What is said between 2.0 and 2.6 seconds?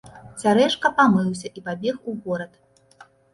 у горад.